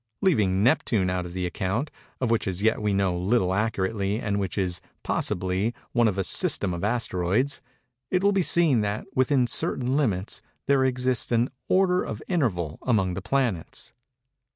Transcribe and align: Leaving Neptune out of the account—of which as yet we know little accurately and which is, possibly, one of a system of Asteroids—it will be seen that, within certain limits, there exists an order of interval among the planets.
Leaving 0.21 0.63
Neptune 0.63 1.11
out 1.11 1.27
of 1.27 1.35
the 1.35 1.45
account—of 1.45 2.31
which 2.31 2.47
as 2.47 2.63
yet 2.63 2.81
we 2.81 2.91
know 2.91 3.15
little 3.15 3.53
accurately 3.53 4.19
and 4.19 4.39
which 4.39 4.57
is, 4.57 4.81
possibly, 5.03 5.75
one 5.91 6.07
of 6.07 6.17
a 6.17 6.23
system 6.23 6.73
of 6.73 6.83
Asteroids—it 6.83 8.23
will 8.23 8.31
be 8.31 8.41
seen 8.41 8.81
that, 8.81 9.05
within 9.13 9.45
certain 9.45 9.95
limits, 9.95 10.41
there 10.65 10.83
exists 10.83 11.31
an 11.31 11.51
order 11.69 12.01
of 12.01 12.23
interval 12.27 12.79
among 12.81 13.13
the 13.13 13.21
planets. 13.21 13.93